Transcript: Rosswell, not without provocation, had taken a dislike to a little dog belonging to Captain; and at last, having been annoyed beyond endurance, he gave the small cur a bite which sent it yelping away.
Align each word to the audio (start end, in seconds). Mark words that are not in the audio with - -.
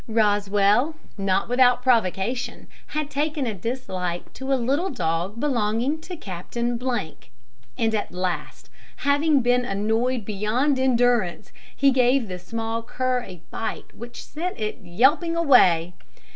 Rosswell, 0.09 0.95
not 1.15 1.47
without 1.47 1.83
provocation, 1.83 2.65
had 2.87 3.07
taken 3.11 3.45
a 3.45 3.53
dislike 3.53 4.33
to 4.33 4.51
a 4.51 4.55
little 4.55 4.89
dog 4.89 5.39
belonging 5.39 6.01
to 6.01 6.17
Captain; 6.17 6.75
and 7.77 7.93
at 7.93 8.11
last, 8.11 8.71
having 8.95 9.41
been 9.43 9.63
annoyed 9.63 10.25
beyond 10.25 10.79
endurance, 10.79 11.51
he 11.75 11.91
gave 11.91 12.27
the 12.27 12.39
small 12.39 12.81
cur 12.81 13.21
a 13.21 13.43
bite 13.51 13.95
which 13.95 14.23
sent 14.23 14.59
it 14.59 14.79
yelping 14.81 15.35
away. 15.37 15.93